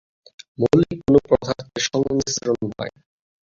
[0.59, 2.93] মৌলিক কোন পদার্থের সংমিশ্রণ নয়।